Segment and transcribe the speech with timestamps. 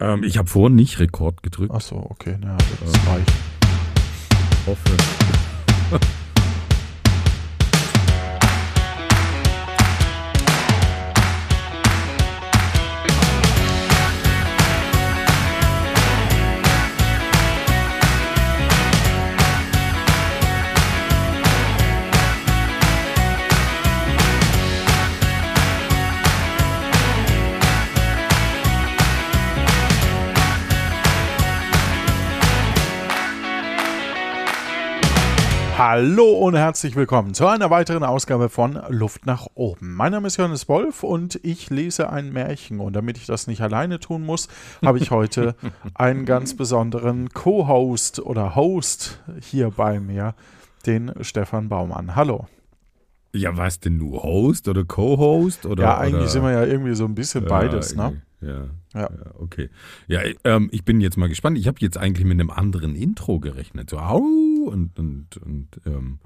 [0.00, 1.72] Ähm, ich habe vorhin nicht Rekord gedrückt.
[1.74, 3.32] Ach so, okay, na, das reicht.
[4.66, 4.96] hoffe.
[35.98, 39.94] Hallo und herzlich willkommen zu einer weiteren Ausgabe von Luft nach oben.
[39.94, 42.80] Mein Name ist Johannes Wolf und ich lese ein Märchen.
[42.80, 44.48] Und damit ich das nicht alleine tun muss,
[44.84, 45.54] habe ich heute
[45.94, 50.34] einen ganz besonderen Co-Host oder Host hier bei mir,
[50.84, 52.14] den Stefan Baumann.
[52.14, 52.46] Hallo.
[53.32, 54.22] Ja, was denn du?
[54.22, 55.64] Host oder Co-Host?
[55.64, 56.28] Oder, ja, eigentlich oder?
[56.28, 58.22] sind wir ja irgendwie so ein bisschen beides, ja, ne?
[58.42, 59.00] Ja, Ja.
[59.00, 59.10] ja.
[59.38, 59.70] okay.
[60.08, 61.56] Ja, ähm, ich bin jetzt mal gespannt.
[61.56, 63.88] Ich habe jetzt eigentlich mit einem anderen Intro gerechnet.
[63.88, 64.22] So, au,
[64.66, 66.18] und, und, und ähm,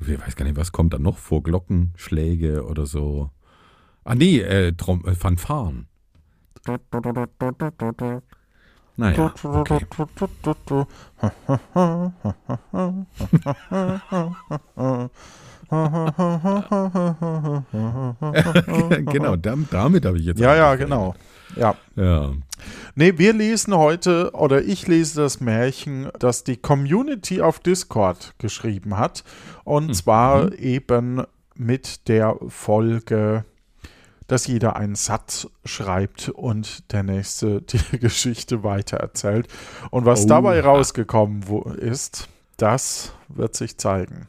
[0.00, 1.42] ich weiß gar nicht, was kommt da noch vor?
[1.42, 3.30] Glockenschläge oder so.
[4.04, 5.86] Ah, nee, äh, Trom äh, Fanfaren.
[8.96, 9.86] Naja, okay.
[19.12, 20.40] genau, dam- damit habe ich jetzt.
[20.40, 21.14] Ja, ja, genau.
[21.56, 21.74] Ja.
[21.96, 22.32] Ja.
[22.94, 28.98] Nee, wir lesen heute, oder ich lese das Märchen, das die Community auf Discord geschrieben
[28.98, 29.24] hat.
[29.64, 31.22] Und zwar eben
[31.54, 33.44] mit der Folge,
[34.26, 39.48] dass jeder einen Satz schreibt und der nächste die Geschichte weitererzählt.
[39.90, 40.28] Und was Oh.
[40.28, 41.42] dabei rausgekommen
[41.78, 44.28] ist, das wird sich zeigen.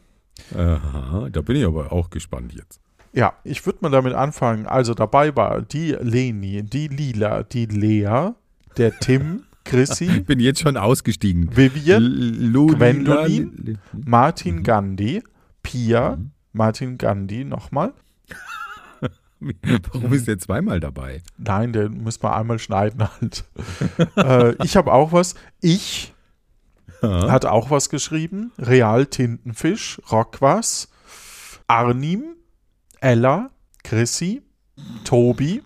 [0.55, 2.79] Aha, da bin ich aber auch gespannt jetzt.
[3.13, 4.65] Ja, ich würde mal damit anfangen.
[4.67, 8.31] Also dabei war die Leni, die Lila, die Lea,
[8.77, 11.49] der Tim, Chrissy, Bin jetzt schon ausgestiegen.
[11.55, 15.21] Vivian, L- Gwendolin, Martin Gandhi,
[15.63, 16.17] Pia,
[16.53, 17.93] Martin Gandhi nochmal.
[19.91, 21.21] Warum ist der zweimal dabei?
[21.37, 23.45] Nein, den müssen wir einmal schneiden halt.
[24.15, 25.35] äh, ich habe auch was.
[25.61, 26.13] Ich
[27.01, 27.31] Ja.
[27.31, 28.51] hat auch was geschrieben.
[28.57, 30.89] Real Tintenfisch, Rockwas,
[31.67, 32.23] Arnim,
[33.01, 33.51] Ella,
[33.83, 34.41] Chrissy,
[35.03, 35.61] Tobi.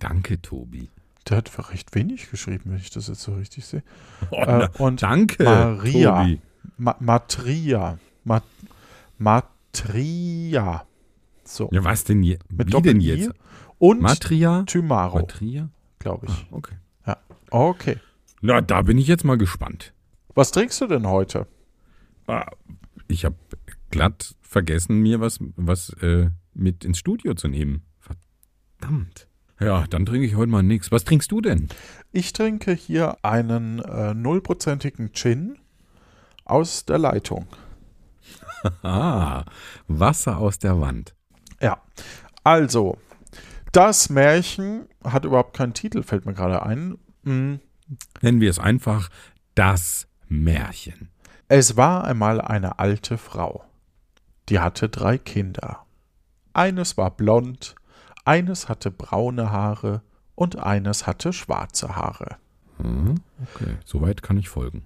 [0.00, 0.90] Danke, Tobi.
[1.28, 3.82] Der hat recht wenig geschrieben, wenn ich das jetzt so richtig sehe.
[4.30, 6.22] Oh, Äh, und danke, Maria.
[6.22, 6.40] Tobi.
[6.76, 7.98] Ma Matria.
[8.24, 8.42] Ma
[9.18, 10.84] Matria.
[11.44, 11.68] So.
[11.72, 12.38] Ja, was denn je?
[12.50, 13.30] Mit Wie denn jetzt?
[13.78, 14.64] Und Matria?
[14.64, 15.68] Thymaro, Matria?
[15.98, 16.52] glaube Ah, ich.
[16.52, 16.74] okay.
[17.50, 17.96] Okay.
[18.42, 19.94] Na, da bin ich jetzt mal gespannt.
[20.38, 21.48] Was trinkst du denn heute?
[22.28, 22.46] Ah,
[23.08, 23.34] Ich habe
[23.90, 27.82] glatt vergessen, mir was, was äh, mit ins Studio zu nehmen.
[27.98, 29.26] Verdammt.
[29.58, 30.92] Ja, dann trinke ich heute mal nichts.
[30.92, 31.66] Was trinkst du denn?
[32.12, 35.58] Ich trinke hier einen äh, nullprozentigen Gin
[36.44, 37.48] aus der Leitung.
[38.84, 39.44] Ah,
[39.88, 41.16] Wasser aus der Wand.
[41.60, 41.82] Ja.
[42.44, 42.96] Also,
[43.72, 46.96] das Märchen hat überhaupt keinen Titel, fällt mir gerade ein.
[47.24, 47.56] Mm,
[48.20, 49.08] Nennen wir es einfach
[49.56, 51.08] das Märchen.
[51.48, 53.64] Es war einmal eine alte Frau.
[54.48, 55.84] Die hatte drei Kinder.
[56.52, 57.74] Eines war blond,
[58.24, 60.02] eines hatte braune Haare
[60.34, 62.36] und eines hatte schwarze Haare.
[62.78, 63.16] Hm,
[63.54, 64.84] Okay, soweit kann ich folgen.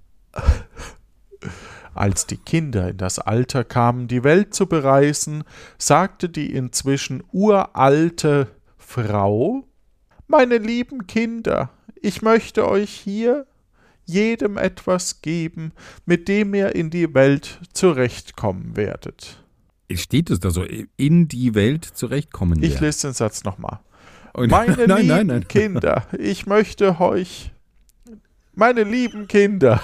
[1.94, 5.44] Als die Kinder in das Alter kamen, die Welt zu bereisen,
[5.76, 8.48] sagte die inzwischen uralte
[8.78, 9.64] Frau
[10.26, 11.70] Meine lieben Kinder,
[12.00, 13.46] ich möchte euch hier
[14.04, 15.72] jedem etwas geben,
[16.06, 19.42] mit dem ihr in die Welt zurechtkommen werdet.
[19.92, 20.64] Steht es da so,
[20.96, 22.62] in die Welt zurechtkommen?
[22.62, 23.80] Ich lese den Satz nochmal.
[24.34, 25.48] Meine nein, lieben nein, nein.
[25.48, 27.52] Kinder, ich möchte euch,
[28.54, 29.82] meine lieben Kinder,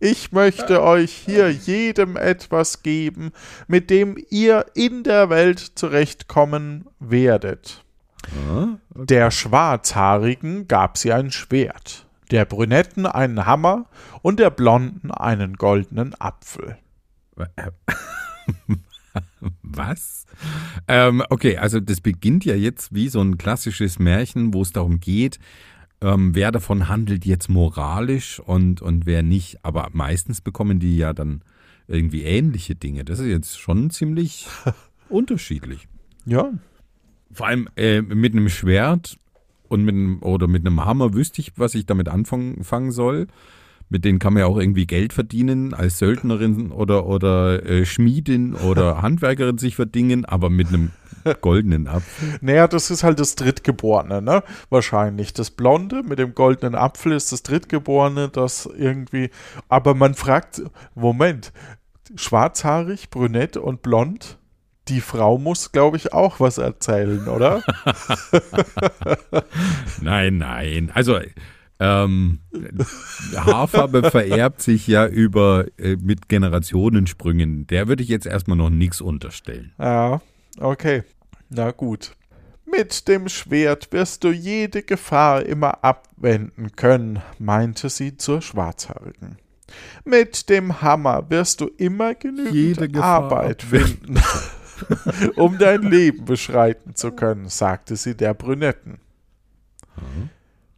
[0.00, 3.32] ich möchte euch hier jedem etwas geben,
[3.68, 7.84] mit dem ihr in der Welt zurechtkommen werdet.
[8.50, 12.03] Ah, Der Schwarzhaarigen gab sie ein Schwert,
[12.34, 13.86] der Brünetten einen Hammer
[14.20, 16.76] und der Blonden einen goldenen Apfel.
[19.62, 20.26] Was?
[20.88, 24.98] Ähm, okay, also das beginnt ja jetzt wie so ein klassisches Märchen, wo es darum
[24.98, 25.38] geht,
[26.00, 29.64] ähm, wer davon handelt jetzt moralisch und, und wer nicht.
[29.64, 31.42] Aber meistens bekommen die ja dann
[31.86, 33.04] irgendwie ähnliche Dinge.
[33.04, 34.48] Das ist jetzt schon ziemlich
[35.08, 35.86] unterschiedlich.
[36.26, 36.50] Ja,
[37.30, 39.18] Vor allem äh, mit einem Schwert
[39.68, 43.26] und mit einem, oder mit einem Hammer wüsste ich, was ich damit anfangen fangen soll.
[43.90, 48.54] Mit denen kann man ja auch irgendwie Geld verdienen, als Söldnerin oder, oder äh, Schmiedin
[48.54, 50.90] oder Handwerkerin sich verdingen, aber mit einem
[51.40, 52.38] goldenen Apfel?
[52.40, 54.42] Naja, das ist halt das Drittgeborene, ne?
[54.70, 55.32] Wahrscheinlich.
[55.32, 59.30] Das Blonde mit dem goldenen Apfel ist das Drittgeborene, das irgendwie.
[59.68, 60.62] Aber man fragt,
[60.94, 61.52] Moment,
[62.14, 64.38] schwarzhaarig, brünett und blond?
[64.88, 67.62] Die Frau muss, glaube ich, auch was erzählen, oder?
[70.00, 70.90] nein, nein.
[70.92, 71.18] Also,
[71.80, 72.40] ähm,
[73.34, 77.66] Haarfarbe vererbt sich ja über äh, mit Generationensprüngen.
[77.66, 79.72] Der würde ich jetzt erstmal noch nichts unterstellen.
[79.78, 80.20] Ja,
[80.60, 81.02] okay.
[81.48, 82.14] Na gut.
[82.66, 89.38] Mit dem Schwert wirst du jede Gefahr immer abwenden können, meinte sie zur Schwarzhaarigen.
[90.04, 94.20] Mit dem Hammer wirst du immer genügend Arbeit finden,
[95.36, 98.98] um dein Leben beschreiten zu können, sagte sie der Brünetten.
[99.96, 100.30] Mhm.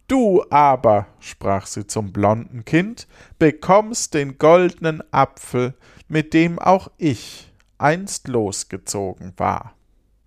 [0.07, 3.07] Du aber, sprach sie zum blonden Kind,
[3.39, 5.73] bekommst den goldenen Apfel,
[6.07, 9.75] mit dem auch ich einst losgezogen war.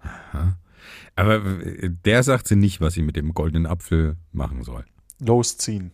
[0.00, 0.56] Aha.
[1.16, 1.40] Aber
[2.04, 4.84] der sagt sie nicht, was sie mit dem goldenen Apfel machen soll.
[5.18, 5.92] Losziehen.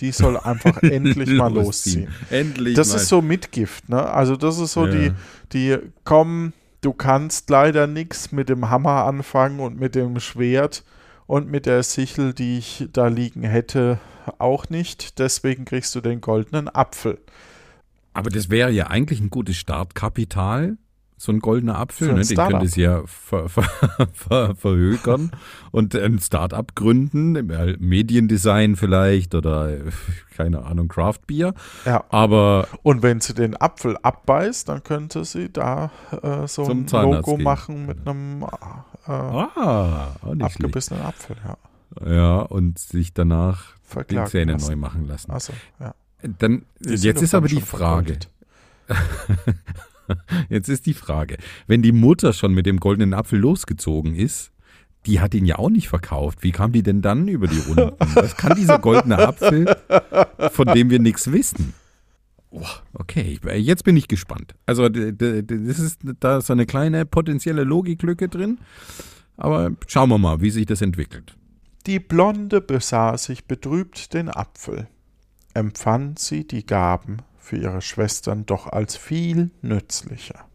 [0.00, 2.08] Die soll einfach endlich mal losziehen.
[2.30, 2.74] Endlich.
[2.74, 2.96] Das mal.
[2.96, 4.04] ist so Mitgift, ne?
[4.04, 4.92] Also das ist so ja.
[4.92, 5.12] die,
[5.52, 6.52] die, komm,
[6.84, 10.84] du kannst leider nichts mit dem Hammer anfangen und mit dem Schwert
[11.26, 13.98] und mit der Sichel, die ich da liegen hätte,
[14.38, 15.18] auch nicht.
[15.18, 17.18] Deswegen kriegst du den goldenen Apfel.
[18.12, 20.76] Aber das wäre ja eigentlich ein gutes Startkapital,
[21.24, 22.12] so ein goldener Apfel.
[22.12, 22.22] Ne?
[22.22, 23.68] Den könnte es ja ver, ver,
[24.12, 25.32] ver, verhökern
[25.72, 27.32] und ein Start-up gründen,
[27.78, 29.70] Mediendesign vielleicht oder
[30.36, 31.54] keine Ahnung, Craftbier.
[31.84, 32.04] Ja.
[32.10, 35.90] Aber und wenn sie den Apfel abbeißt, dann könnte sie da
[36.22, 37.44] äh, so ein Logo gehen.
[37.44, 41.36] machen mit einem äh, ah, abgebissenen Apfel.
[41.44, 41.56] Ja.
[42.04, 43.74] Ja, und sich danach
[44.10, 44.70] die Zähne lassen.
[44.70, 45.30] neu machen lassen.
[45.30, 45.94] Achso, ja.
[46.38, 48.18] Dann, jetzt ist aber die Frage.
[50.48, 51.36] Jetzt ist die Frage,
[51.66, 54.50] wenn die Mutter schon mit dem goldenen Apfel losgezogen ist,
[55.06, 56.42] die hat ihn ja auch nicht verkauft.
[56.42, 57.92] Wie kam die denn dann über die Runden?
[58.14, 59.76] Was kann dieser goldene Apfel,
[60.50, 61.74] von dem wir nichts wissen?
[62.94, 64.54] Okay, jetzt bin ich gespannt.
[64.64, 68.58] Also, das ist da ist eine kleine potenzielle Logiklücke drin.
[69.36, 71.36] Aber schauen wir mal, wie sich das entwickelt.
[71.86, 74.88] Die Blonde besah sich betrübt den Apfel,
[75.52, 80.46] empfand sie die Gaben für ihre Schwestern doch als viel nützlicher.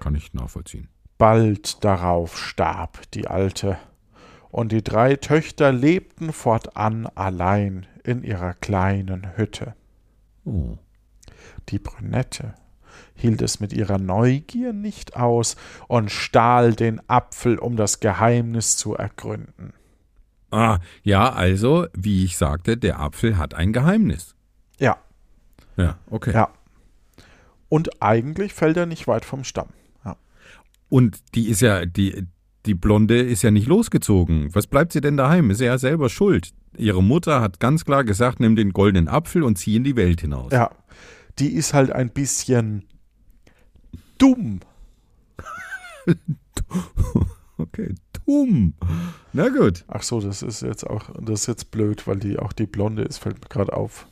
[0.00, 0.88] Kann ich nachvollziehen.
[1.18, 3.76] Bald darauf starb die Alte,
[4.50, 9.74] und die drei Töchter lebten fortan allein in ihrer kleinen Hütte.
[10.44, 10.78] Oh.
[11.68, 12.54] Die Brünette
[13.14, 15.56] hielt es mit ihrer Neugier nicht aus
[15.86, 19.74] und stahl den Apfel, um das Geheimnis zu ergründen.
[20.50, 24.34] Ah, ja, also, wie ich sagte, der Apfel hat ein Geheimnis.
[24.78, 24.96] Ja.
[25.80, 26.32] Ja, okay.
[26.32, 26.50] Ja.
[27.68, 29.68] Und eigentlich fällt er nicht weit vom Stamm.
[30.04, 30.16] Ja.
[30.88, 32.26] Und die ist ja, die,
[32.66, 34.54] die Blonde ist ja nicht losgezogen.
[34.54, 35.50] Was bleibt sie denn daheim?
[35.50, 36.50] Ist ja selber schuld.
[36.76, 40.20] Ihre Mutter hat ganz klar gesagt, nimm den goldenen Apfel und zieh in die Welt
[40.20, 40.52] hinaus.
[40.52, 40.70] Ja.
[41.38, 42.84] Die ist halt ein bisschen
[44.18, 44.60] dumm.
[47.56, 47.94] okay,
[48.26, 48.74] dumm.
[49.32, 49.84] Na gut.
[49.88, 53.02] Ach so, das ist jetzt auch, das ist jetzt blöd, weil die auch die Blonde
[53.02, 54.06] ist, fällt mir gerade auf.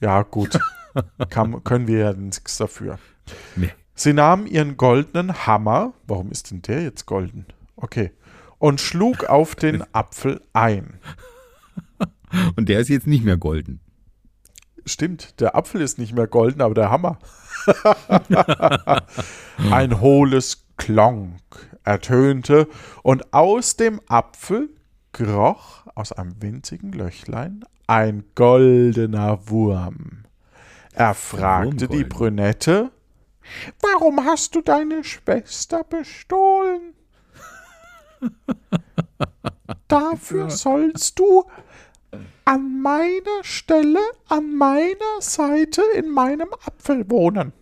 [0.00, 0.58] Ja, gut.
[1.30, 2.98] Kann, können wir ja nichts dafür.
[3.56, 3.70] Nee.
[3.94, 5.94] Sie nahm ihren goldenen Hammer.
[6.06, 7.46] Warum ist denn der jetzt golden?
[7.76, 8.12] Okay.
[8.58, 10.98] Und schlug auf den Apfel ein.
[12.56, 13.80] Und der ist jetzt nicht mehr golden.
[14.84, 17.18] Stimmt, der Apfel ist nicht mehr golden, aber der Hammer.
[19.70, 21.38] Ein hohles Klonk
[21.84, 22.66] ertönte
[23.02, 24.70] und aus dem Apfel
[25.12, 30.24] kroch aus einem winzigen Löchlein ein goldener Wurm.
[30.92, 32.90] Er fragte die Brünette,
[33.80, 36.94] Warum hast du deine Schwester bestohlen?
[39.88, 41.44] Dafür sollst du
[42.44, 47.52] an meiner Stelle, an meiner Seite in meinem Apfel wohnen.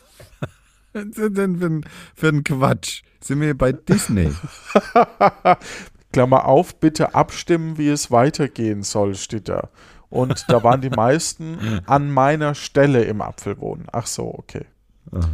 [0.92, 3.02] Was ist denn für ein, für ein Quatsch?
[3.20, 4.32] Sind wir bei Disney?
[6.12, 9.68] Klammer auf, bitte abstimmen, wie es weitergehen soll, steht da.
[10.10, 13.86] Und da waren die meisten an meiner Stelle im Apfel wohnen.
[13.92, 14.66] Ach so, okay.
[15.12, 15.28] Aha.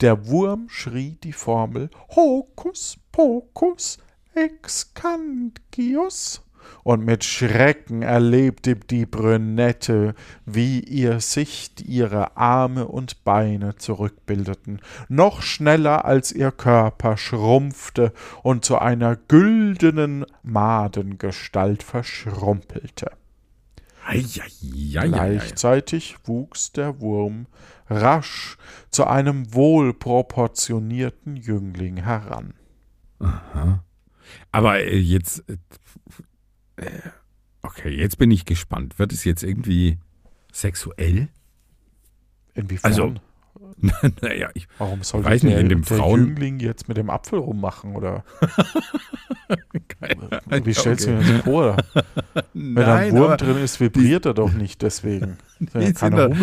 [0.00, 3.98] Der Wurm schrie die Formel Hokus Pokus
[4.34, 6.42] Excangius
[6.82, 15.42] und mit Schrecken erlebte die Brünette, wie ihr sich ihre Arme und Beine zurückbildeten, noch
[15.42, 23.06] schneller als ihr Körper schrumpfte und zu einer güldenen Madengestalt verschrumpelte.
[23.06, 23.10] Ei, ei, ei, ei, ei.
[24.08, 27.46] Gleichzeitig wuchs der Wurm
[27.88, 28.56] rasch
[28.90, 32.54] zu einem wohlproportionierten Jüngling heran.
[33.18, 33.84] Aha.
[34.52, 35.44] Aber äh, jetzt.
[36.76, 36.90] Äh,
[37.62, 38.98] okay, jetzt bin ich gespannt.
[38.98, 39.98] Wird es jetzt irgendwie
[40.52, 41.28] sexuell?
[42.54, 42.90] Inwiefern?
[42.90, 43.14] Also,
[44.22, 47.10] naja, ich Warum sollte weiß nicht, der, in dem der Frauen- Jüngling jetzt mit dem
[47.10, 47.96] Apfel rummachen?
[47.96, 48.24] Oder
[50.00, 51.24] keine wie stellst du okay.
[51.24, 51.76] dir das vor?
[52.54, 55.38] Wenn da ein Wurm drin ist, vibriert er doch nicht deswegen.
[55.60, 56.36] Die keine da-.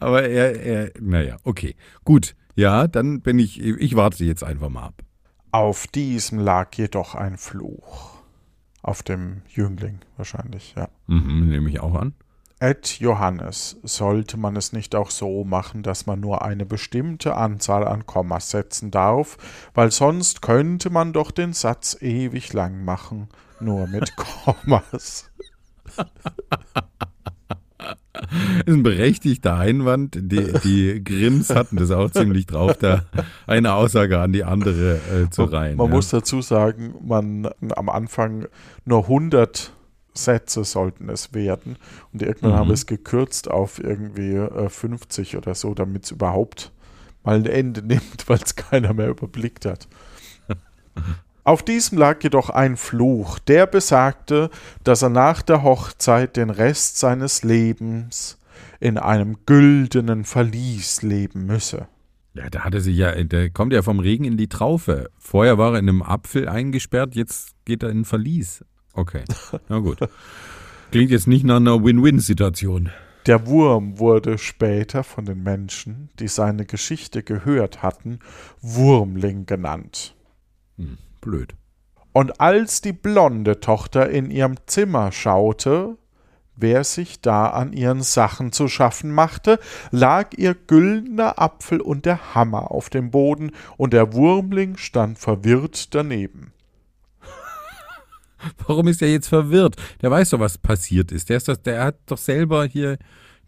[0.00, 1.76] Aber er, er, naja, okay.
[2.04, 2.34] Gut.
[2.56, 5.02] Ja, dann bin ich, ich warte jetzt einfach mal ab.
[5.52, 8.18] Auf diesem lag jedoch ein Fluch.
[8.82, 10.88] Auf dem Jüngling wahrscheinlich, ja.
[11.06, 12.14] Mhm, nehme ich auch an.
[12.60, 17.86] Ed Johannes, sollte man es nicht auch so machen, dass man nur eine bestimmte Anzahl
[17.86, 19.38] an Kommas setzen darf,
[19.74, 23.28] weil sonst könnte man doch den Satz ewig lang machen,
[23.60, 24.12] nur mit
[24.44, 25.30] Kommas.
[28.66, 30.18] ist ein berechtigter Einwand.
[30.20, 33.04] Die, die Grimms hatten das auch ziemlich drauf, da
[33.46, 35.76] eine Aussage an die andere äh, zu reihen.
[35.76, 35.94] Man ja.
[35.94, 38.48] muss dazu sagen, man am Anfang
[38.84, 39.72] nur 100
[40.24, 41.76] Sätze sollten es werden
[42.12, 42.56] und irgendwann Mhm.
[42.56, 46.72] haben wir es gekürzt auf irgendwie äh, 50 oder so, damit es überhaupt
[47.24, 49.88] mal ein Ende nimmt, weil es keiner mehr überblickt hat.
[51.44, 54.50] Auf diesem lag jedoch ein Fluch, der besagte,
[54.84, 58.38] dass er nach der Hochzeit den Rest seines Lebens
[58.80, 61.88] in einem güldenen Verlies leben müsse.
[62.34, 65.08] Ja, da hatte sich ja, der kommt ja vom Regen in die Traufe.
[65.18, 68.62] Vorher war er in einem Apfel eingesperrt, jetzt geht er in ein Verlies.
[68.98, 69.22] Okay,
[69.68, 70.00] na gut.
[70.90, 72.90] Klingt jetzt nicht nach einer Win-Win-Situation.
[73.26, 78.18] Der Wurm wurde später von den Menschen, die seine Geschichte gehört hatten,
[78.60, 80.16] Wurmling genannt.
[80.78, 81.54] Hm, blöd.
[82.12, 85.96] Und als die blonde Tochter in ihrem Zimmer schaute,
[86.56, 89.60] wer sich da an ihren Sachen zu schaffen machte,
[89.92, 95.94] lag ihr güldener Apfel und der Hammer auf dem Boden, und der Wurmling stand verwirrt
[95.94, 96.52] daneben.
[98.66, 99.76] Warum ist er jetzt verwirrt?
[100.02, 101.28] Der weiß doch, was passiert ist.
[101.28, 102.98] Der, ist das, der hat doch selber hier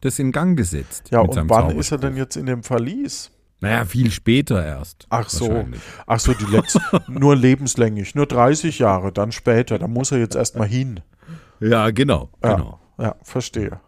[0.00, 1.10] das in Gang gesetzt.
[1.10, 3.30] Ja, und wann ist er denn jetzt in dem Verlies?
[3.60, 5.06] Naja, viel später erst.
[5.10, 5.66] Ach so.
[6.06, 10.34] Ach so, die letzte, nur lebenslänglich, nur 30 Jahre, dann später, da muss er jetzt
[10.34, 11.00] erstmal hin.
[11.60, 12.30] Ja, genau.
[12.42, 12.80] Ja, genau.
[12.98, 13.80] ja, verstehe.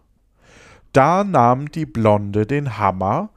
[0.92, 3.30] Da nahm die Blonde den Hammer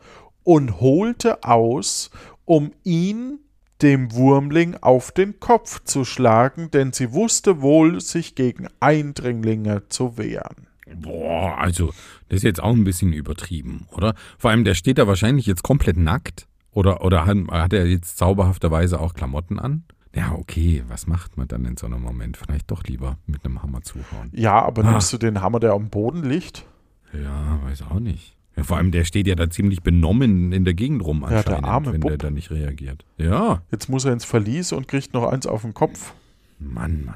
[0.43, 2.11] und holte aus,
[2.43, 3.39] um ihn
[3.81, 10.17] dem Wurmling auf den Kopf zu schlagen, denn sie wusste wohl, sich gegen Eindringlinge zu
[10.17, 10.67] wehren.
[10.95, 11.87] Boah, also,
[12.29, 14.13] das ist jetzt auch ein bisschen übertrieben, oder?
[14.37, 16.47] Vor allem, der steht da wahrscheinlich jetzt komplett nackt.
[16.71, 19.83] Oder, oder hat, hat er jetzt zauberhafterweise auch Klamotten an?
[20.13, 22.37] Ja, okay, was macht man dann in so einem Moment?
[22.37, 24.29] Vielleicht doch lieber mit einem Hammer zuhauen.
[24.33, 24.91] Ja, aber Ah.
[24.91, 26.65] nimmst du den Hammer, der am Boden liegt?
[27.13, 28.34] Ja, weiß auch nicht.
[28.55, 31.65] Ja, vor allem, der steht ja da ziemlich benommen in der Gegend rum der anscheinend,
[31.65, 32.19] arme wenn der Bub.
[32.19, 33.03] da nicht reagiert.
[33.17, 36.13] Ja, Jetzt muss er ins Verlies und kriegt noch eins auf den Kopf.
[36.59, 37.15] Mann, Mann, Mann.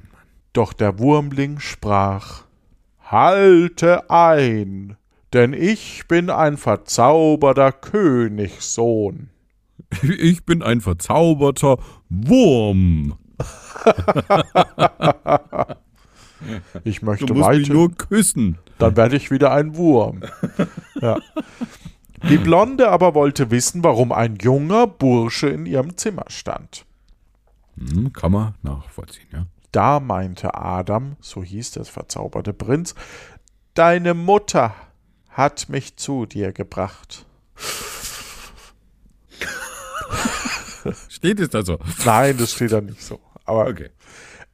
[0.53, 2.43] Doch der Wurmling sprach:
[3.05, 4.97] Halte ein,
[5.33, 9.29] denn ich bin ein verzauberter Königssohn.
[10.03, 11.79] Ich bin ein verzauberter
[12.09, 13.15] Wurm.
[16.83, 18.57] Ich Du möchte musst mich weiter, nur küssen.
[18.77, 20.21] dann werde ich wieder ein Wurm.
[21.01, 21.17] ja.
[22.29, 26.85] Die Blonde aber wollte wissen, warum ein junger Bursche in ihrem Zimmer stand.
[27.77, 29.45] Hm, kann man nachvollziehen, ja.
[29.71, 32.95] Da meinte Adam, so hieß der verzauberte Prinz,
[33.75, 34.73] Deine Mutter
[35.29, 37.25] hat mich zu dir gebracht.
[41.07, 41.77] Steht es da so?
[42.05, 43.19] Nein, das steht da nicht so.
[43.45, 43.89] Aber Okay.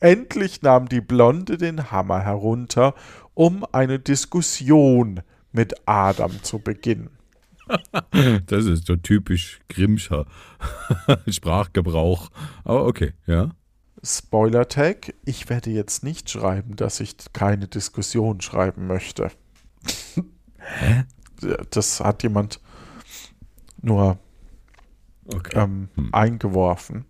[0.06, 2.94] Endlich nahm die Blonde den Hammer herunter,
[3.34, 5.22] um eine Diskussion
[5.52, 7.10] mit Adam zu beginnen.
[8.46, 10.28] Das ist so typisch Grimmscher
[11.28, 12.30] Sprachgebrauch.
[12.64, 13.50] Aber okay, ja.
[14.04, 19.32] Spoiler-Tag, ich werde jetzt nicht schreiben, dass ich keine Diskussion schreiben möchte.
[20.60, 21.06] Hä?
[21.72, 22.60] Das hat jemand
[23.82, 24.20] nur
[25.34, 25.60] Okay.
[25.60, 27.06] ähm, eingeworfen.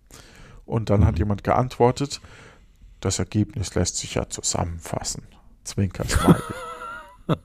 [0.64, 2.22] Und dann hat jemand geantwortet,
[3.00, 5.22] das Ergebnis lässt sich ja zusammenfassen.
[5.64, 6.40] Zwinker-Smiley.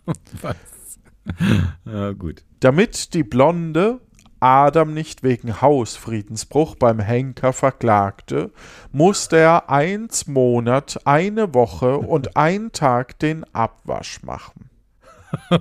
[0.41, 0.55] Was?
[1.85, 2.43] Ja, gut.
[2.59, 3.99] Damit die Blonde
[4.39, 8.51] Adam nicht wegen Hausfriedensbruch beim Henker verklagte,
[8.91, 14.69] musste er eins Monat, eine Woche und ein Tag den Abwasch machen.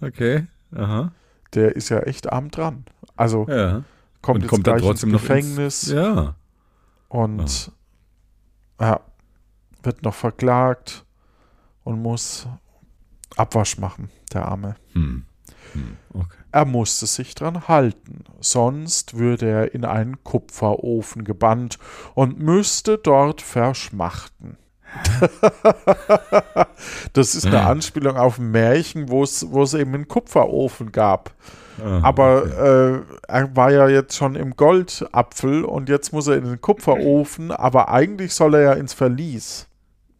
[0.00, 0.46] Okay.
[0.74, 1.12] Aha.
[1.54, 2.84] Der ist ja echt arm dran.
[3.16, 3.84] Also Ja.
[4.20, 6.34] kommt Und jetzt kommt gleich trotzdem ins noch Gefängnis Ins, ja.
[7.08, 7.72] Und
[8.80, 9.00] ja,
[9.82, 11.04] wird noch verklagt
[11.84, 12.46] und muss
[13.36, 14.76] Abwasch machen, der Arme.
[14.92, 15.24] Hm.
[15.72, 15.96] Hm.
[16.14, 16.38] Okay.
[16.50, 21.78] Er musste sich dran halten, sonst würde er in einen Kupferofen gebannt
[22.14, 24.56] und müsste dort verschmachten.
[27.12, 31.32] das ist eine Anspielung auf ein Märchen, wo es, wo es eben einen Kupferofen gab.
[31.80, 32.96] Aha, Aber okay.
[32.96, 37.52] äh, er war ja jetzt schon im Goldapfel und jetzt muss er in den Kupferofen,
[37.52, 39.68] aber eigentlich soll er ja ins Verlies,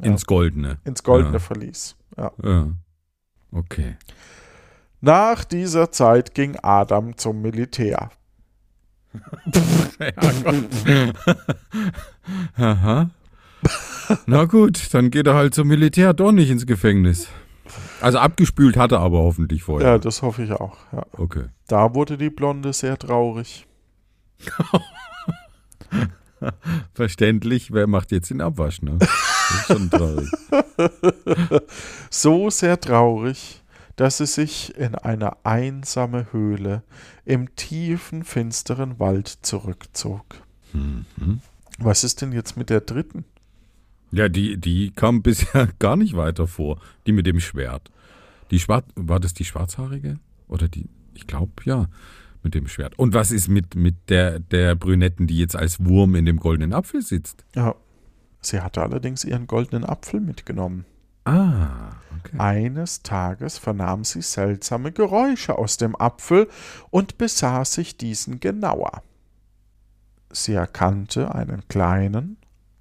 [0.00, 0.78] ins Goldene.
[0.84, 1.38] ins goldene Ja.
[1.40, 1.96] Verlies.
[2.16, 2.30] Ja.
[2.44, 2.68] Ja.
[3.50, 3.96] Okay.
[5.00, 8.10] Nach dieser Zeit ging Adam zum Militär.
[9.98, 10.10] Ja,
[10.44, 11.36] Gott.
[12.56, 13.10] Aha.
[14.26, 17.28] Na gut, dann geht er halt zum Militär doch nicht ins Gefängnis.
[18.00, 19.88] Also abgespült hat er aber hoffentlich vorher.
[19.88, 20.76] Ja, das hoffe ich auch.
[20.92, 21.04] Ja.
[21.12, 21.44] Okay.
[21.66, 23.66] Da wurde die Blonde sehr traurig.
[26.94, 28.98] Verständlich, wer macht jetzt den Abwasch, ne?
[29.66, 30.30] Schon traurig.
[32.10, 33.62] So sehr traurig,
[33.96, 36.84] dass sie sich in eine einsame Höhle
[37.24, 40.24] im tiefen, finsteren Wald zurückzog.
[40.72, 41.40] Mhm.
[41.78, 43.24] Was ist denn jetzt mit der dritten?
[44.10, 46.80] Ja, die, die kam bisher gar nicht weiter vor.
[47.06, 47.90] Die mit dem Schwert.
[48.50, 50.18] Die Schwarz, war das die Schwarzhaarige?
[50.48, 51.88] Oder die, ich glaube, ja,
[52.42, 52.98] mit dem Schwert.
[52.98, 56.72] Und was ist mit, mit der, der Brünetten, die jetzt als Wurm in dem goldenen
[56.72, 57.44] Apfel sitzt?
[57.54, 57.74] Ja.
[58.40, 60.84] Sie hatte allerdings ihren goldenen Apfel mitgenommen.
[61.24, 62.38] Ah, okay.
[62.38, 66.48] Eines Tages vernahm sie seltsame Geräusche aus dem Apfel
[66.90, 69.02] und besah sich diesen genauer.
[70.30, 72.38] Sie erkannte einen kleinen,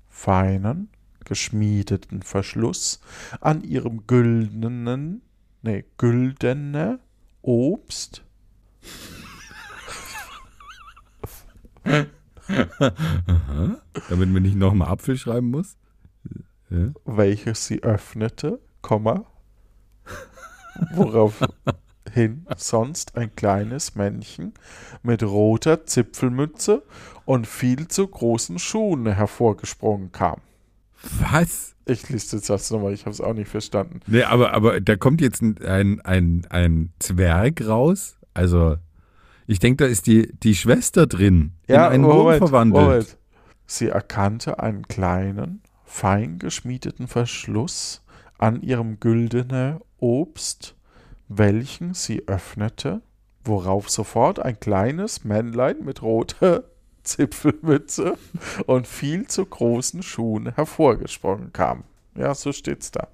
[0.10, 0.90] feinen,
[1.28, 3.02] geschmiedeten Verschluss
[3.42, 5.22] an ihrem güldenen,
[5.62, 7.00] nee, güldene
[7.42, 8.24] Obst.
[14.10, 15.78] Damit man nicht nochmal Apfel schreiben muss?
[16.70, 16.92] Ja.
[17.06, 19.26] welches sie öffnete, Komma,
[20.92, 24.54] woraufhin sonst ein kleines Männchen
[25.02, 26.84] mit roter Zipfelmütze
[27.26, 30.42] und viel zu großen Schuhen hervorgesprungen kam.
[31.20, 31.76] Was?
[31.86, 34.02] Ich lese Satz nochmal, ich habe es auch nicht verstanden.
[34.08, 38.18] Nee, aber, aber da kommt jetzt ein, ein, ein, Zwerg raus.
[38.34, 38.76] Also,
[39.46, 41.54] ich denke, da ist die, die Schwester drin.
[41.68, 43.18] in einen Wurm verwandelt.
[43.66, 48.04] Sie erkannte einen kleinen, fein geschmiedeten Verschluss
[48.38, 50.76] an ihrem güldene Obst,
[51.28, 53.02] welchen sie öffnete,
[53.44, 56.66] worauf sofort ein kleines Männlein mit roter
[57.08, 58.18] Zipfelmütze
[58.66, 61.84] und viel zu großen Schuhen hervorgesprungen kam.
[62.16, 63.08] Ja, so steht's da.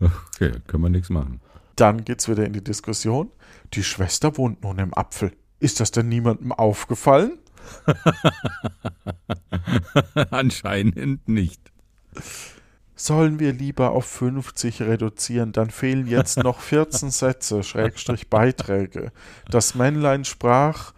[0.00, 1.40] Okay, können wir nichts machen.
[1.76, 3.30] Dann geht's wieder in die Diskussion.
[3.74, 5.32] Die Schwester wohnt nun im Apfel.
[5.60, 7.38] Ist das denn niemandem aufgefallen?
[10.30, 11.60] Anscheinend nicht.
[12.96, 19.12] Sollen wir lieber auf 50 reduzieren, dann fehlen jetzt noch 14 Sätze, Schrägstrich Beiträge.
[19.48, 20.92] Das Männlein sprach,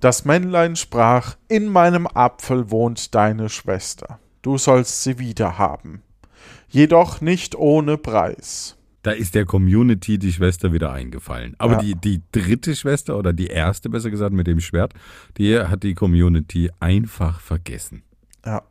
[0.00, 4.18] das Männlein sprach, in meinem Apfel wohnt deine Schwester.
[4.42, 6.02] Du sollst sie wieder haben.
[6.68, 8.76] Jedoch nicht ohne Preis.
[9.02, 11.54] Da ist der Community die Schwester wieder eingefallen.
[11.58, 11.78] Aber Ja.
[11.80, 14.92] die, die dritte Schwester oder die erste, besser gesagt, mit dem Schwert,
[15.38, 18.02] die hat die Community einfach vergessen.
[18.44, 18.62] Ja.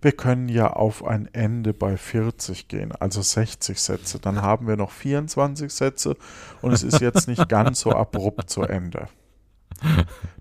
[0.00, 4.20] Wir können ja auf ein Ende bei 40 gehen, also 60 Sätze.
[4.20, 6.16] Dann haben wir noch 24 Sätze
[6.62, 9.08] und es ist jetzt nicht ganz so abrupt zu Ende.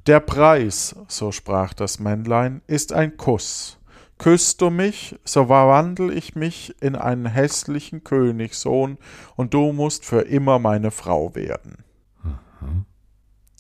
[0.06, 3.78] Der Preis, so sprach das Männlein, ist ein Kuss.
[4.18, 8.98] Küsst du mich, so verwandel ich mich in einen hässlichen Königssohn
[9.36, 11.84] und du musst für immer meine Frau werden.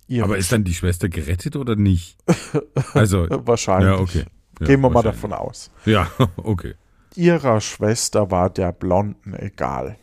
[0.08, 2.18] Ihre Aber ist dann die Schwester gerettet oder nicht?
[2.94, 3.90] Also, Sch- wahrscheinlich.
[3.90, 4.26] ja, okay.
[4.62, 5.70] Ja, Gehen wir mal davon aus.
[5.86, 6.74] Ja, okay.
[7.16, 9.98] Ihrer Schwester war der Blonden egal.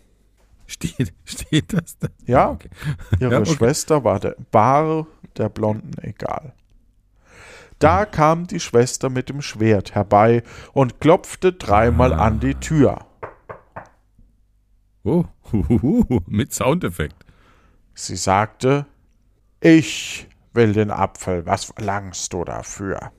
[0.67, 2.09] Steht, steht das da?
[2.27, 2.69] Ja, Okay.
[3.19, 3.51] ihre Ja, okay.
[3.55, 5.07] Schwester war der Bar
[5.39, 6.55] der Blonden egal.
[7.79, 10.43] Da kam die Schwester mit dem Schwert herbei
[10.73, 12.27] und klopfte dreimal Ah.
[12.27, 13.07] an die Tür.
[15.03, 17.25] Oh, huhuhu, mit Soundeffekt.
[17.95, 18.87] Sie sagte,
[19.61, 23.13] ich will den Apfel, was verlangst du dafür?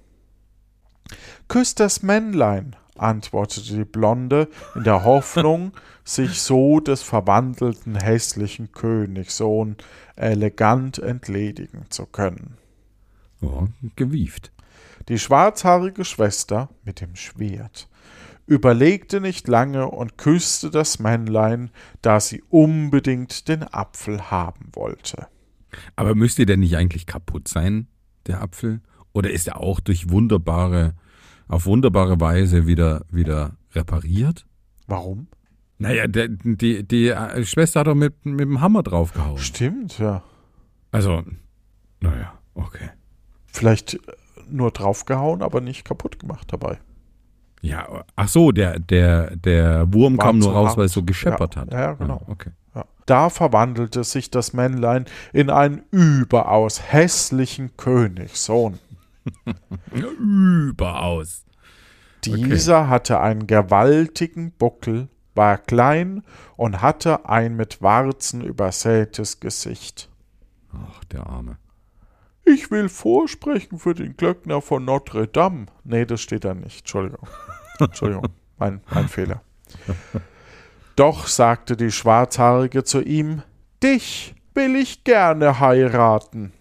[1.48, 5.72] Küss das Männlein, antwortete die Blonde, in der Hoffnung,
[6.04, 9.76] sich so des verwandelten hässlichen Königssohn
[10.16, 12.58] elegant entledigen zu können.
[13.42, 14.52] Oh, gewieft.
[15.10, 17.88] Die schwarzhaarige Schwester mit dem Schwert
[18.48, 25.28] überlegte nicht lange und küsste das Männlein, da sie unbedingt den Apfel haben wollte.
[25.96, 27.88] Aber müsste der nicht eigentlich kaputt sein,
[28.28, 28.82] der Apfel?
[29.14, 30.94] Oder ist er auch durch wunderbare,
[31.48, 34.46] auf wunderbare Weise wieder, wieder repariert?
[34.88, 35.28] Warum?
[35.78, 39.38] Naja, der, die, die äh, Schwester hat doch mit, mit dem Hammer draufgehauen.
[39.38, 40.24] Stimmt, ja.
[40.92, 41.24] Also,
[42.00, 42.90] naja, okay.
[43.48, 44.00] Vielleicht äh,
[44.50, 46.80] nur draufgehauen, aber nicht kaputt gemacht dabei.
[47.62, 50.78] Ja, ach so, der, der, der Wurm War kam nur raus, hart.
[50.78, 51.74] weil es so gescheppert Ja, hat.
[51.74, 52.22] ja, genau.
[52.28, 52.52] Ah, okay.
[52.76, 52.86] Ja.
[53.06, 58.80] Da verwandelte sich das Männlein in einen überaus hässlichen Königssohn.
[59.92, 61.46] Überaus.
[62.24, 66.24] Dieser hatte einen gewaltigen Buckel, war klein
[66.56, 70.10] und hatte ein mit Warzen übersätes Gesicht.
[70.74, 71.58] Ach, der Arme.
[72.44, 75.66] Ich will vorsprechen für den Glöckner von Notre Dame.
[75.84, 76.80] Nee, das steht da nicht.
[76.80, 77.28] Entschuldigung.
[77.80, 79.42] Entschuldigung, mein, mein Fehler.
[80.96, 83.42] Doch, sagte die Schwarzhaarige zu ihm,
[83.84, 86.54] dich will ich gerne heiraten.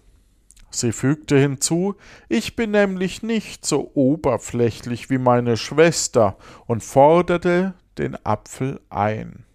[0.75, 1.95] Sie fügte hinzu,
[2.29, 9.45] ich bin nämlich nicht so oberflächlich wie meine Schwester und forderte den Apfel ein.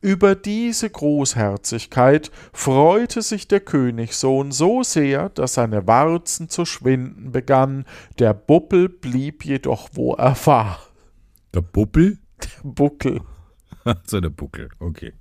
[0.00, 7.84] Über diese Großherzigkeit freute sich der Königssohn so sehr, dass seine Warzen zu schwinden begannen,
[8.20, 10.78] der Buppel blieb jedoch, wo er war.
[11.54, 12.18] Der Buppel?
[12.62, 13.20] Buckel.
[13.84, 15.14] Also der Buckel, okay.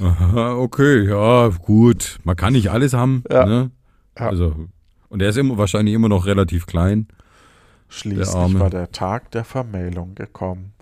[0.00, 2.18] Aha, okay, ja, gut.
[2.24, 3.24] Man kann nicht alles haben.
[3.30, 3.46] Ja.
[3.46, 3.70] Ne?
[4.18, 4.28] Ja.
[4.28, 4.54] Also,
[5.08, 7.08] und er ist immer, wahrscheinlich immer noch relativ klein.
[7.88, 8.60] Schließlich Arme.
[8.60, 10.72] war der Tag der Vermählung gekommen.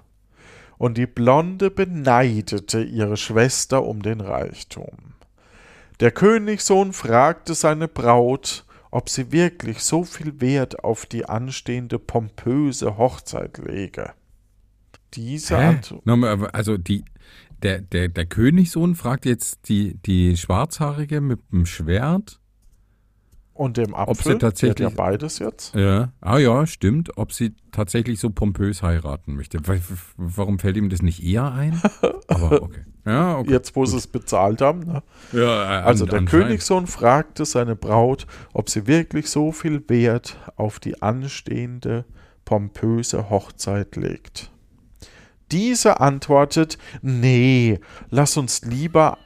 [0.78, 5.14] Und die Blonde beneidete ihre Schwester um den Reichtum.
[6.00, 12.98] Der Königssohn fragte seine Braut, ob sie wirklich so viel Wert auf die anstehende pompöse
[12.98, 14.12] Hochzeit lege.
[15.14, 15.66] Diese Hä?
[15.66, 17.04] Ant Nochmal, aber Also die,
[17.64, 22.40] der, der, der Königssohn fragt jetzt die, die Schwarzhaarige mit dem Schwert.
[23.54, 25.74] und dem Ob sie Apfel, tatsächlich- die hat ja beides jetzt.
[25.74, 26.12] Ja.
[26.20, 27.16] Ah ja, stimmt.
[27.16, 29.58] Ob sie tatsächlich so pompös heiraten möchte.
[29.66, 29.76] Wa-
[30.16, 31.80] Warum fällt ihm das nicht eher ein?
[32.28, 32.80] Aber okay.
[33.06, 33.50] Ja, okay.
[33.50, 34.80] Jetzt, wo sie es bezahlt haben.
[34.80, 35.02] Ne?
[35.32, 36.24] Ja, äh, Also an- der.
[36.24, 42.06] Königssohn fragte seine Braut, ob sie wirklich so viel Wert auf die anstehende
[42.46, 44.50] pompöse Hochzeit legt.
[45.54, 47.78] Diese antwortet, nee,
[48.10, 49.18] lass uns lieber,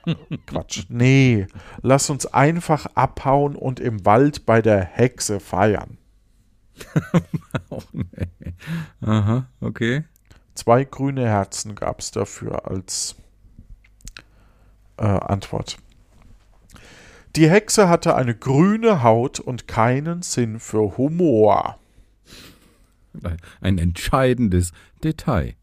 [0.47, 1.47] Quatsch, nee,
[1.81, 5.97] lass uns einfach abhauen und im Wald bei der Hexe feiern.
[7.71, 8.55] Oh, nee.
[9.01, 10.05] Aha, okay.
[10.55, 13.17] Zwei grüne Herzen gab es dafür als
[14.99, 15.79] äh, Antwort.
[17.37, 21.79] Die Hexe hatte eine grüne Haut und keinen Sinn für Humor.
[23.63, 25.55] Ein entscheidendes Detail.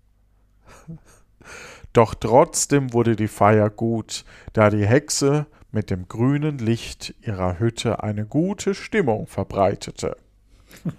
[1.95, 8.03] Doch trotzdem wurde die Feier gut, da die Hexe mit dem grünen Licht ihrer Hütte
[8.03, 10.17] eine gute Stimmung verbreitete.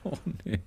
[0.05, 0.61] Oh nee.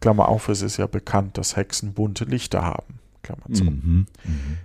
[0.00, 2.98] Klammer auf, es ist ja bekannt, dass Hexen bunte Lichter haben.
[3.22, 3.64] Klammer zu.
[3.64, 4.06] Mhm.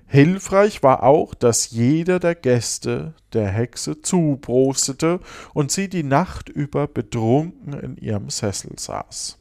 [0.07, 5.19] Hilfreich war auch, dass jeder der Gäste der Hexe zuprostete
[5.53, 9.37] und sie die Nacht über betrunken in ihrem Sessel saß.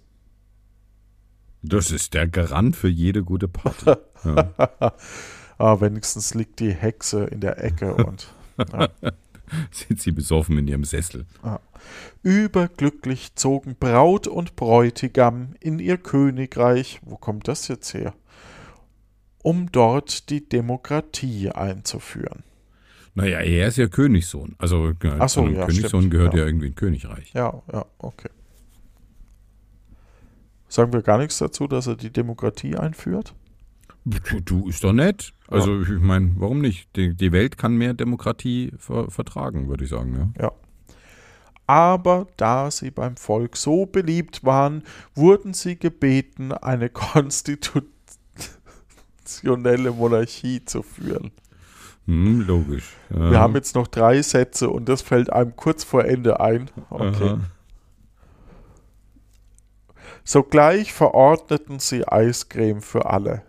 [1.66, 3.92] Das ist der Garant für jede gute Party.
[4.24, 4.94] Ja.
[5.58, 8.32] Aber wenigstens liegt die Hexe in der Ecke und
[9.70, 11.26] Sind sie besoffen in ihrem Sessel.
[12.22, 18.14] überglücklich zogen Braut und Bräutigam in ihr Königreich, wo kommt das jetzt her?
[19.42, 22.44] Um dort die Demokratie einzuführen.
[23.14, 24.54] Naja, er ist ja Königssohn.
[24.56, 26.40] Also ja, Ach so, ja, Königssohn stimmt, gehört ja.
[26.40, 26.46] ja.
[26.46, 27.30] irgendwie ein Königreich.
[27.34, 28.30] Ja, ja, okay.
[30.74, 33.32] Sagen wir gar nichts dazu, dass er die Demokratie einführt?
[34.44, 35.32] Du, ist doch nett.
[35.46, 36.96] Also ich meine, warum nicht?
[36.96, 40.32] Die, die Welt kann mehr Demokratie ver vertragen, würde ich sagen.
[40.36, 40.46] Ja.
[40.46, 40.52] Ja.
[41.68, 44.82] Aber da sie beim Volk so beliebt waren,
[45.14, 46.88] wurden sie gebeten, eine
[49.24, 51.30] konstitutionelle Monarchie zu führen.
[52.06, 52.96] Hm, logisch.
[53.10, 53.30] Ja.
[53.30, 56.68] Wir haben jetzt noch drei Sätze und das fällt einem kurz vor Ende ein.
[56.90, 57.28] Okay.
[57.28, 57.38] Aha.
[60.24, 63.42] Sogleich verordneten sie Eiscreme für alle.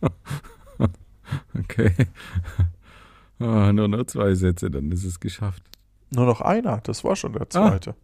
[1.58, 1.92] Okay.
[3.38, 5.62] Ah, nur noch zwei Sätze, dann ist es geschafft.
[6.10, 7.94] Nur noch einer, das war schon der zweite.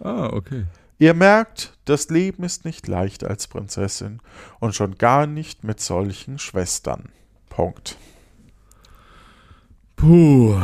[0.00, 0.64] Ah, okay.
[0.98, 4.20] Ihr merkt, das Leben ist nicht leicht als Prinzessin
[4.58, 7.10] und schon gar nicht mit solchen Schwestern.
[7.50, 7.96] Punkt.
[9.96, 10.60] Puh.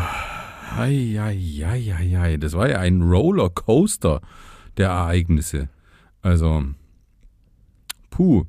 [0.77, 2.37] Eieieiei.
[2.39, 4.21] Das war ja ein Rollercoaster
[4.77, 5.69] der Ereignisse.
[6.23, 6.65] Also,
[8.11, 8.47] puh.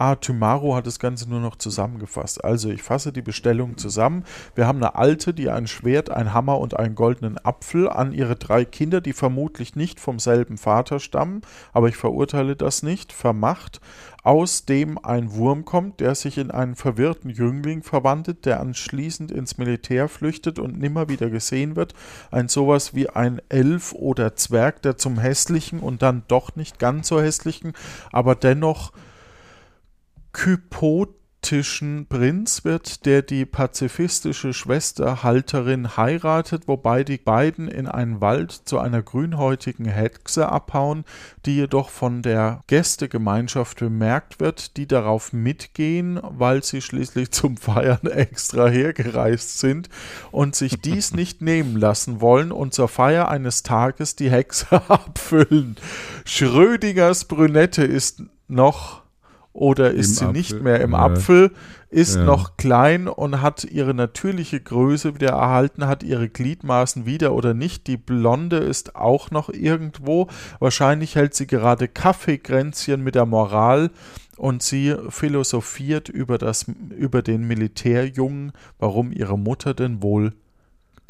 [0.00, 2.44] Ah, Tymaru hat das Ganze nur noch zusammengefasst.
[2.44, 4.24] Also ich fasse die Bestellung zusammen.
[4.54, 8.36] Wir haben eine Alte, die ein Schwert, ein Hammer und einen goldenen Apfel an ihre
[8.36, 11.40] drei Kinder, die vermutlich nicht vom selben Vater stammen,
[11.72, 13.80] aber ich verurteile das nicht, vermacht
[14.22, 19.58] aus dem ein Wurm kommt, der sich in einen verwirrten Jüngling verwandelt, der anschließend ins
[19.58, 21.94] Militär flüchtet und nimmer wieder gesehen wird.
[22.30, 27.08] Ein sowas wie ein Elf oder Zwerg, der zum hässlichen und dann doch nicht ganz
[27.08, 27.72] so hässlichen,
[28.12, 28.92] aber dennoch
[30.32, 38.52] Kypot tischen Prinz wird, der die pazifistische Schwesterhalterin heiratet, wobei die beiden in einen Wald
[38.52, 41.04] zu einer grünhäutigen Hexe abhauen,
[41.46, 48.06] die jedoch von der Gästegemeinschaft bemerkt wird, die darauf mitgehen, weil sie schließlich zum Feiern
[48.06, 49.88] extra hergereist sind
[50.30, 55.76] und sich dies nicht nehmen lassen wollen und zur Feier eines Tages die Hexe abfüllen.
[56.24, 59.07] Schrödingers Brünette ist noch
[59.58, 60.32] oder ist Im sie Apfel.
[60.32, 60.98] nicht mehr im ja.
[60.98, 61.50] Apfel,
[61.90, 62.22] ist ja.
[62.22, 67.88] noch klein und hat ihre natürliche Größe wieder erhalten, hat ihre Gliedmaßen wieder oder nicht.
[67.88, 70.28] Die Blonde ist auch noch irgendwo.
[70.60, 73.90] Wahrscheinlich hält sie gerade Kaffeekränzchen mit der Moral
[74.36, 76.66] und sie philosophiert über, das,
[76.96, 80.34] über den Militärjungen, warum ihre Mutter denn wohl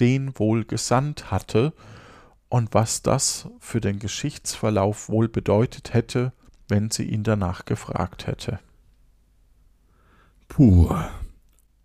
[0.00, 1.74] den wohl gesandt hatte
[2.48, 6.32] und was das für den Geschichtsverlauf wohl bedeutet hätte,
[6.68, 8.60] wenn sie ihn danach gefragt hätte.
[10.48, 10.94] Puh.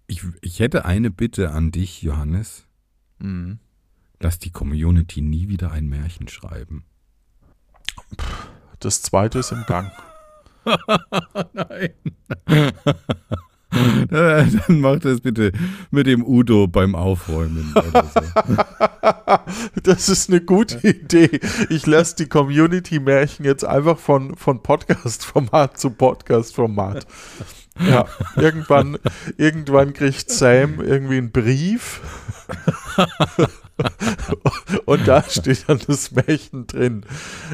[0.07, 2.65] Ich, ich hätte eine Bitte an dich, Johannes.
[3.19, 3.59] Mhm.
[4.19, 6.85] Lass die Community nie wieder ein Märchen schreiben.
[8.79, 9.91] Das zweite ist im Gang.
[11.53, 11.93] Nein.
[14.09, 15.51] Dann mach das bitte
[15.91, 17.73] mit dem Udo beim Aufräumen.
[17.73, 17.81] So.
[19.83, 21.39] Das ist eine gute Idee.
[21.69, 27.05] Ich lasse die Community-Märchen jetzt einfach von, von Podcast-Format zu Podcast-Format.
[27.79, 28.05] Ja,
[28.35, 28.97] irgendwann,
[29.37, 32.01] irgendwann kriegt Sam irgendwie einen Brief.
[34.85, 37.05] und da steht dann das Märchen drin.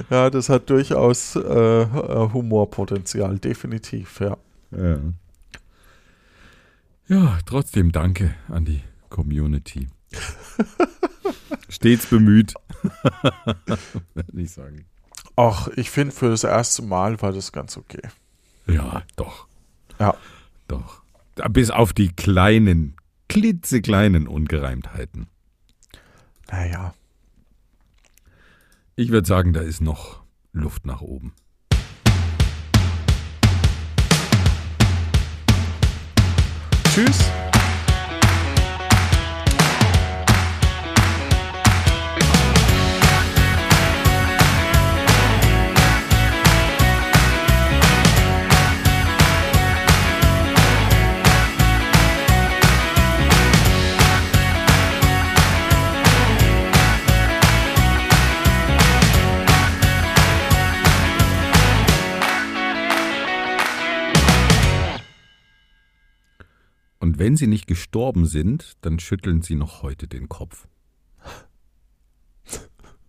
[0.09, 1.85] Ja, das hat durchaus äh,
[2.33, 4.37] Humorpotenzial, definitiv, ja.
[4.71, 4.99] ja.
[7.09, 9.87] Ja, trotzdem danke an die Community.
[11.69, 12.53] Stets bemüht.
[14.13, 14.85] Würde ich sagen.
[15.35, 18.07] Ach, ich finde, für das erste Mal war das ganz okay.
[18.67, 19.47] Ja, doch.
[19.99, 20.15] Ja.
[20.67, 21.01] Doch.
[21.49, 22.95] Bis auf die kleinen,
[23.27, 25.27] klitzekleinen Ungereimtheiten.
[26.51, 26.93] Naja.
[28.95, 31.33] Ich würde sagen, da ist noch Luft nach oben.
[36.99, 37.48] Tschüss.
[67.19, 70.69] Wenn sie nicht gestorben sind, dann schütteln sie noch heute den Kopf.